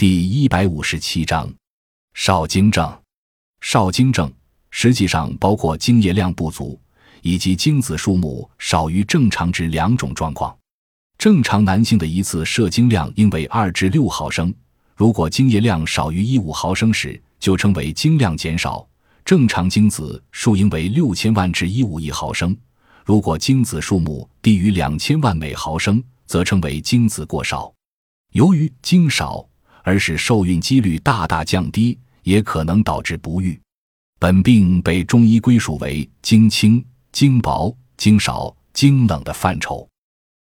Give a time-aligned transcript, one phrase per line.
[0.00, 1.52] 第一百五十七章，
[2.14, 2.88] 少精症。
[3.60, 4.32] 少精症
[4.70, 6.80] 实际上包括精液量不足
[7.22, 10.56] 以及精子数目少于正常值两种状况。
[11.18, 14.54] 正常男性的一次射精量应为二至六毫升，
[14.94, 18.88] 如果精液量少于一五毫升时，就称为精量减少。
[19.24, 22.56] 正常精子数应为六千万至一五亿毫升，
[23.04, 27.74] 如果精子数目低于两千万每毫升，则称为精子过少。
[28.34, 29.47] 由于精少
[29.88, 33.58] 而使受孕几率大大降低，也可能导致不育。
[34.18, 39.88] 本病被中医归属为经轻、经薄、经少、经冷的范畴。